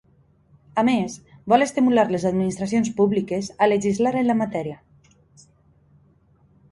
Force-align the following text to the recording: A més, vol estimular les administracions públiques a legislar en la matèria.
A 0.81 0.83
més, 0.85 1.17
vol 1.53 1.65
estimular 1.65 2.05
les 2.15 2.25
administracions 2.29 2.89
públiques 3.01 3.49
a 3.65 3.67
legislar 3.73 4.15
en 4.23 4.27
la 4.31 4.37
matèria. 4.43 4.81